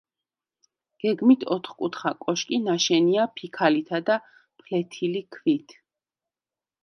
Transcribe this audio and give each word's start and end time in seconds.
გეგმით 1.03 1.41
ოთხკუთხა 1.55 2.11
კოშკი 2.23 2.57
ნაშენია 2.67 3.23
ფიქალითა 3.35 3.99
და 4.09 4.15
ფლეთილი 4.61 5.21
ქვით. 5.37 5.77